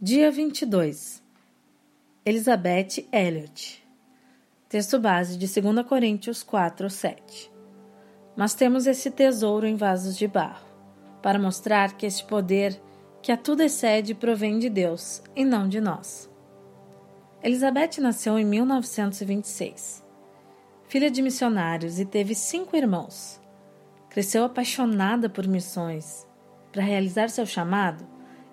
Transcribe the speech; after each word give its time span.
Dia 0.00 0.30
22 0.30 1.20
Elizabeth 2.24 3.04
Elliot 3.12 3.84
Texto 4.68 4.96
base 5.00 5.36
de 5.36 5.60
2 5.60 5.84
Coríntios 5.88 6.44
4, 6.44 6.88
7 6.88 7.50
Mas 8.36 8.54
temos 8.54 8.86
esse 8.86 9.10
tesouro 9.10 9.66
em 9.66 9.74
vasos 9.74 10.16
de 10.16 10.28
barro, 10.28 10.64
para 11.20 11.36
mostrar 11.36 11.96
que 11.96 12.06
este 12.06 12.24
poder 12.26 12.80
que 13.20 13.32
a 13.32 13.36
tudo 13.36 13.60
excede 13.60 14.14
provém 14.14 14.60
de 14.60 14.70
Deus 14.70 15.20
e 15.34 15.44
não 15.44 15.68
de 15.68 15.80
nós. 15.80 16.30
Elizabeth 17.42 18.00
nasceu 18.00 18.38
em 18.38 18.44
1926. 18.44 20.04
Filha 20.86 21.10
de 21.10 21.20
missionários 21.20 21.98
e 21.98 22.04
teve 22.04 22.36
cinco 22.36 22.76
irmãos. 22.76 23.40
Cresceu 24.08 24.44
apaixonada 24.44 25.28
por 25.28 25.48
missões. 25.48 26.24
Para 26.70 26.84
realizar 26.84 27.30
seu 27.30 27.44
chamado, 27.44 28.06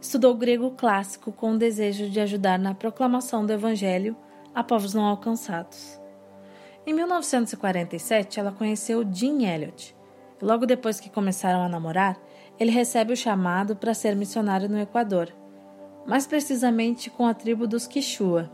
estudou 0.05 0.35
grego 0.35 0.71
clássico 0.71 1.31
com 1.31 1.53
o 1.53 1.57
desejo 1.57 2.09
de 2.09 2.19
ajudar 2.19 2.59
na 2.59 2.75
proclamação 2.75 3.43
do 3.43 3.51
Evangelho 3.51 4.15
a 4.53 4.63
povos 4.63 4.93
não 4.93 5.03
alcançados. 5.03 5.99
Em 6.85 6.93
1947, 6.93 8.39
ela 8.39 8.51
conheceu 8.51 9.03
Jim 9.11 9.45
Elliot. 9.45 9.95
Logo 10.39 10.67
depois 10.67 10.99
que 10.99 11.09
começaram 11.09 11.63
a 11.63 11.67
namorar, 11.69 12.19
ele 12.59 12.69
recebe 12.69 13.13
o 13.13 13.17
chamado 13.17 13.75
para 13.75 13.95
ser 13.95 14.15
missionário 14.15 14.69
no 14.69 14.79
Equador, 14.79 15.33
mais 16.05 16.27
precisamente 16.27 17.09
com 17.09 17.25
a 17.25 17.33
tribo 17.33 17.65
dos 17.65 17.87
Quichua. 17.87 18.51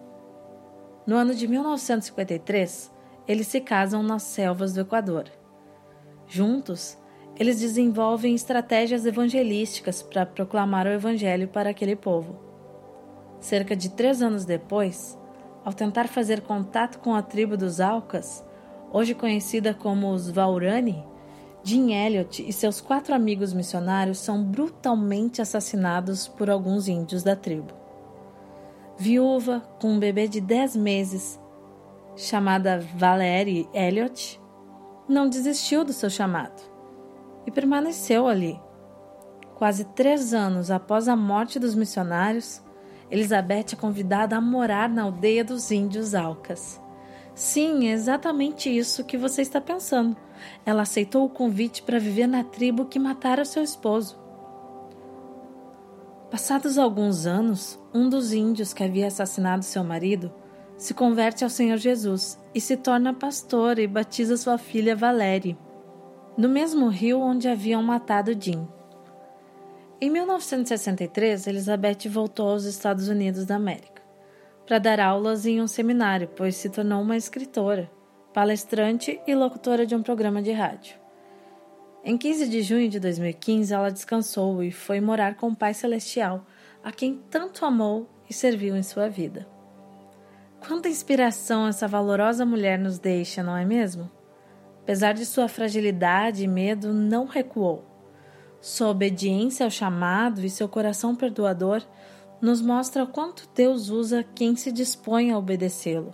No 1.05 1.17
ano 1.17 1.35
de 1.35 1.47
1953, 1.49 2.91
eles 3.27 3.47
se 3.47 3.59
casam 3.59 4.01
nas 4.01 4.23
selvas 4.23 4.73
do 4.73 4.81
Equador. 4.81 5.25
Juntos, 6.27 6.97
eles 7.41 7.59
desenvolvem 7.59 8.35
estratégias 8.35 9.03
evangelísticas 9.03 10.03
para 10.03 10.27
proclamar 10.27 10.85
o 10.85 10.91
Evangelho 10.91 11.47
para 11.47 11.71
aquele 11.71 11.95
povo. 11.95 12.35
Cerca 13.39 13.75
de 13.75 13.89
três 13.89 14.21
anos 14.21 14.45
depois, 14.45 15.17
ao 15.65 15.73
tentar 15.73 16.07
fazer 16.07 16.41
contato 16.41 16.99
com 16.99 17.15
a 17.15 17.23
tribo 17.23 17.57
dos 17.57 17.81
Alcas, 17.81 18.45
hoje 18.93 19.15
conhecida 19.15 19.73
como 19.73 20.11
os 20.11 20.29
Vaurani, 20.29 21.03
Jim 21.63 21.93
Elliot 21.93 22.47
e 22.47 22.53
seus 22.53 22.79
quatro 22.79 23.15
amigos 23.15 23.53
missionários 23.53 24.19
são 24.19 24.43
brutalmente 24.43 25.41
assassinados 25.41 26.27
por 26.27 26.47
alguns 26.47 26.87
índios 26.87 27.23
da 27.23 27.35
tribo. 27.35 27.73
Viúva, 28.99 29.61
com 29.81 29.93
um 29.93 29.99
bebê 29.99 30.27
de 30.27 30.39
10 30.39 30.75
meses, 30.75 31.39
chamada 32.15 32.79
Valerie 32.95 33.67
Elliot, 33.73 34.39
não 35.09 35.27
desistiu 35.27 35.83
do 35.83 35.91
seu 35.91 36.07
chamado 36.11 36.69
e 37.45 37.51
permaneceu 37.51 38.27
ali. 38.27 38.59
Quase 39.55 39.85
três 39.85 40.33
anos 40.33 40.71
após 40.71 41.07
a 41.07 41.15
morte 41.15 41.59
dos 41.59 41.75
missionários, 41.75 42.61
Elizabeth 43.09 43.73
é 43.73 43.75
convidada 43.75 44.35
a 44.35 44.41
morar 44.41 44.89
na 44.89 45.03
aldeia 45.03 45.43
dos 45.43 45.69
índios 45.69 46.15
Alcas. 46.15 46.81
Sim, 47.35 47.87
é 47.87 47.91
exatamente 47.91 48.75
isso 48.75 49.03
que 49.03 49.17
você 49.17 49.41
está 49.41 49.61
pensando. 49.61 50.17
Ela 50.65 50.81
aceitou 50.81 51.25
o 51.25 51.29
convite 51.29 51.83
para 51.83 51.99
viver 51.99 52.27
na 52.27 52.43
tribo 52.43 52.85
que 52.85 52.97
matara 52.97 53.45
seu 53.45 53.61
esposo. 53.61 54.19
Passados 56.29 56.77
alguns 56.77 57.25
anos, 57.25 57.79
um 57.93 58.09
dos 58.09 58.33
índios 58.33 58.73
que 58.73 58.83
havia 58.83 59.07
assassinado 59.07 59.63
seu 59.63 59.83
marido 59.83 60.33
se 60.77 60.93
converte 60.93 61.43
ao 61.43 61.49
Senhor 61.49 61.77
Jesus 61.77 62.39
e 62.55 62.59
se 62.59 62.75
torna 62.75 63.13
pastor 63.13 63.77
e 63.77 63.85
batiza 63.85 64.37
sua 64.37 64.57
filha 64.57 64.95
Valéria 64.95 65.57
no 66.37 66.47
mesmo 66.47 66.87
rio 66.87 67.19
onde 67.19 67.47
haviam 67.47 67.83
matado 67.83 68.35
Jim. 68.39 68.67
Em 69.99 70.09
1963, 70.09 71.47
Elizabeth 71.47 72.09
voltou 72.09 72.49
aos 72.49 72.63
Estados 72.63 73.07
Unidos 73.07 73.45
da 73.45 73.55
América 73.55 74.01
para 74.65 74.79
dar 74.79 74.99
aulas 74.99 75.45
em 75.45 75.61
um 75.61 75.67
seminário, 75.67 76.29
pois 76.35 76.55
se 76.55 76.69
tornou 76.69 77.01
uma 77.01 77.17
escritora, 77.17 77.91
palestrante 78.33 79.19
e 79.27 79.35
locutora 79.35 79.85
de 79.85 79.93
um 79.93 80.01
programa 80.01 80.41
de 80.41 80.51
rádio. 80.51 80.95
Em 82.03 82.17
15 82.17 82.47
de 82.47 82.61
junho 82.63 82.89
de 82.89 82.99
2015, 82.99 83.73
ela 83.73 83.91
descansou 83.91 84.63
e 84.63 84.71
foi 84.71 84.99
morar 84.99 85.35
com 85.35 85.49
o 85.49 85.55
Pai 85.55 85.73
Celestial, 85.73 86.45
a 86.83 86.91
quem 86.91 87.21
tanto 87.29 87.65
amou 87.65 88.09
e 88.29 88.33
serviu 88.33 88.75
em 88.75 88.81
sua 88.81 89.07
vida. 89.07 89.47
Quanta 90.65 90.89
inspiração 90.89 91.67
essa 91.67 91.87
valorosa 91.87 92.45
mulher 92.45 92.79
nos 92.79 92.97
deixa, 92.97 93.43
não 93.43 93.55
é 93.55 93.65
mesmo? 93.65 94.09
Apesar 94.83 95.13
de 95.13 95.25
sua 95.25 95.47
fragilidade 95.47 96.43
e 96.43 96.47
medo, 96.47 96.93
não 96.93 97.25
recuou. 97.25 97.85
Sua 98.59 98.89
obediência 98.89 99.65
ao 99.65 99.71
chamado 99.71 100.45
e 100.45 100.49
seu 100.49 100.67
coração 100.67 101.15
perdoador 101.15 101.81
nos 102.41 102.61
mostra 102.61 103.05
quanto 103.05 103.47
Deus 103.55 103.89
usa 103.89 104.23
quem 104.35 104.55
se 104.55 104.71
dispõe 104.71 105.31
a 105.31 105.37
obedecê-lo. 105.37 106.13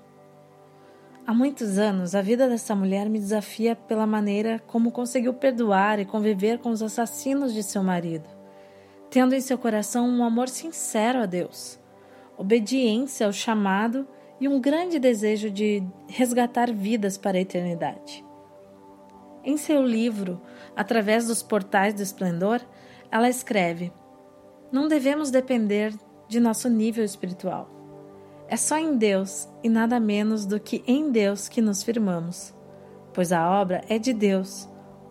Há 1.26 1.34
muitos 1.34 1.78
anos, 1.78 2.16
a 2.16 2.22
vida 2.22 2.48
dessa 2.48 2.74
mulher 2.74 3.10
me 3.10 3.20
desafia 3.20 3.76
pela 3.76 4.08
maneira 4.08 4.60
como 4.66 4.92
conseguiu 4.92 5.34
perdoar 5.34 6.00
e 6.00 6.06
conviver 6.06 6.60
com 6.60 6.70
os 6.70 6.82
assassinos 6.82 7.54
de 7.54 7.64
seu 7.64 7.84
marido, 7.84 8.30
tendo 9.10 9.36
em 9.36 9.42
seu 9.42 9.58
coração 9.58 10.08
um 10.08 10.24
amor 10.24 10.48
sincero 10.48 11.20
a 11.20 11.26
Deus, 11.26 11.78
obediência 12.38 13.26
ao 13.26 13.34
chamado 13.34 14.08
e 14.40 14.48
um 14.48 14.60
grande 14.60 15.00
desejo 15.00 15.50
de 15.50 15.84
resgatar 16.08 16.72
vidas 16.72 17.18
para 17.18 17.38
a 17.38 17.42
eternidade. 17.42 18.27
Em 19.48 19.58
seu 19.58 19.82
livro, 19.82 20.42
Através 20.78 21.26
dos 21.26 21.42
Portais 21.42 21.96
do 21.96 22.04
Esplendor, 22.04 22.62
ela 23.12 23.28
escreve: 23.28 23.92
Não 24.72 24.88
devemos 24.88 25.32
depender 25.32 25.92
de 26.28 26.40
nosso 26.40 26.70
nível 26.70 27.04
espiritual. 27.04 27.68
É 28.48 28.56
só 28.56 28.78
em 28.78 28.96
Deus 28.96 29.50
e 29.64 29.70
nada 29.70 30.00
menos 30.00 30.46
do 30.46 30.60
que 30.60 30.84
em 30.86 31.12
Deus 31.12 31.50
que 31.50 31.60
nos 31.60 31.82
firmamos, 31.82 32.54
pois 33.12 33.32
a 33.32 33.50
obra 33.50 33.82
é 33.90 33.98
de 33.98 34.14
Deus, 34.14 34.70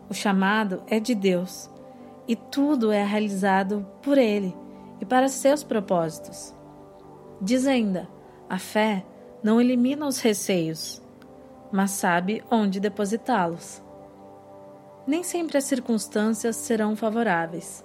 o 0.09 0.15
chamado 0.15 0.85
é 0.87 1.01
de 1.01 1.17
Deus 1.17 1.69
e 2.29 2.37
tudo 2.37 2.93
é 2.93 3.05
realizado 3.05 3.85
por 4.03 4.17
Ele 4.17 4.57
e 5.01 5.05
para 5.05 5.29
seus 5.29 5.65
propósitos. 5.65 6.55
Diz 7.41 7.67
ainda: 7.67 8.09
a 8.49 8.59
fé 8.59 9.05
não 9.43 9.61
elimina 9.61 10.07
os 10.07 10.21
receios, 10.21 11.03
mas 11.73 11.91
sabe 11.91 12.45
onde 12.51 12.79
depositá-los. 12.79 13.85
Nem 15.07 15.23
sempre 15.23 15.57
as 15.57 15.65
circunstâncias 15.65 16.57
serão 16.57 16.97
favoráveis. 16.97 17.85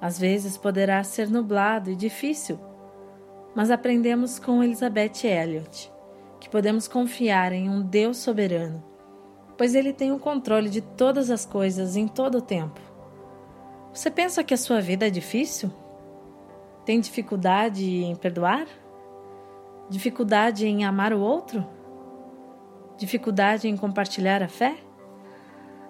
Às 0.00 0.18
vezes 0.18 0.56
poderá 0.56 1.02
ser 1.02 1.30
nublado 1.30 1.90
e 1.90 1.96
difícil, 1.96 2.58
mas 3.54 3.70
aprendemos 3.70 4.38
com 4.38 4.62
Elizabeth 4.62 5.24
Elliot 5.24 5.90
que 6.40 6.50
podemos 6.50 6.88
confiar 6.88 7.52
em 7.52 7.70
um 7.70 7.80
Deus 7.80 8.16
soberano, 8.16 8.82
pois 9.56 9.76
Ele 9.76 9.92
tem 9.92 10.10
o 10.10 10.18
controle 10.18 10.68
de 10.68 10.80
todas 10.80 11.30
as 11.30 11.46
coisas 11.46 11.96
em 11.96 12.08
todo 12.08 12.38
o 12.38 12.42
tempo. 12.42 12.80
Você 13.94 14.10
pensa 14.10 14.42
que 14.42 14.52
a 14.52 14.56
sua 14.56 14.80
vida 14.80 15.06
é 15.06 15.10
difícil? 15.10 15.70
Tem 16.84 16.98
dificuldade 16.98 17.84
em 17.84 18.16
perdoar? 18.16 18.66
Dificuldade 19.88 20.66
em 20.66 20.84
amar 20.84 21.12
o 21.12 21.20
outro? 21.20 21.64
Dificuldade 22.98 23.68
em 23.68 23.76
compartilhar 23.76 24.42
a 24.42 24.48
fé? 24.48 24.76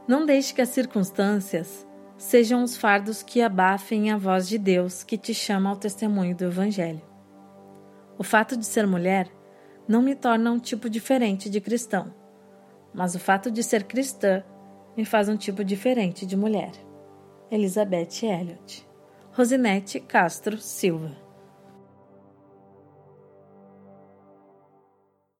Não 0.07 0.27
deixe 0.27 0.53
que 0.53 0.61
as 0.61 0.69
circunstâncias 0.69 1.87
sejam 2.17 2.63
os 2.63 2.77
fardos 2.77 3.23
que 3.23 3.41
abafem 3.41 4.11
a 4.11 4.17
voz 4.17 4.49
de 4.49 4.59
Deus 4.59 5.03
que 5.03 5.17
te 5.17 5.33
chama 5.33 5.71
ao 5.71 5.77
testemunho 5.77 6.37
do 6.37 6.45
Evangelho. 6.45 7.03
O 8.19 8.25
fato 8.25 8.57
de 8.57 8.67
ser 8.67 8.87
mulher 8.87 9.29
não 9.87 10.03
me 10.03 10.15
torna 10.15 10.53
um 10.53 10.59
tipo 10.59 10.91
diferente 10.91 11.49
de 11.49 11.61
cristão, 11.61 12.13
mas 12.93 13.15
o 13.15 13.19
fato 13.19 13.51
de 13.51 13.63
ser 13.63 13.85
cristã 13.85 14.45
me 14.97 15.05
faz 15.05 15.29
um 15.29 15.37
tipo 15.37 15.65
diferente 15.65 16.27
de 16.27 16.37
mulher. 16.37 16.73
Elizabeth 17.51 18.23
Elliot. 18.23 18.87
Rosinete 19.33 19.99
Castro 19.99 20.59
Silva 20.59 21.32